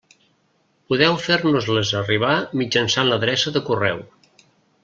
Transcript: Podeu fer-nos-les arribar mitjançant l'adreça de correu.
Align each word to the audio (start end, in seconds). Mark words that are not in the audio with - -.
Podeu 0.93 1.17
fer-nos-les 1.25 1.93
arribar 2.01 2.33
mitjançant 2.63 3.11
l'adreça 3.13 3.55
de 3.59 3.67
correu. 3.69 4.05